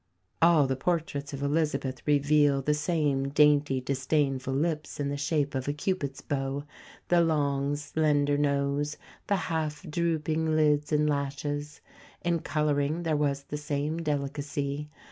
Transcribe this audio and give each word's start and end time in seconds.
All 0.41 0.65
the 0.65 0.75
portraits 0.75 1.31
of 1.31 1.43
Elizabeth 1.43 2.01
reveal 2.07 2.63
the 2.63 2.73
same 2.73 3.29
dainty 3.29 3.79
disdainful 3.79 4.55
lips 4.55 4.99
in 4.99 5.09
the 5.09 5.15
shape 5.15 5.53
of 5.53 5.67
a 5.67 5.73
Cupid's 5.73 6.21
bow, 6.21 6.63
the 7.09 7.21
long, 7.21 7.75
slender 7.75 8.35
nose, 8.35 8.97
the 9.27 9.35
half 9.35 9.87
drooping 9.87 10.55
lids 10.55 10.91
and 10.91 11.07
lashes. 11.07 11.81
In 12.23 12.39
colouring 12.39 13.03
there 13.03 13.15
was 13.15 13.43
the 13.43 13.57
same 13.57 14.01
delicacy. 14.01 14.89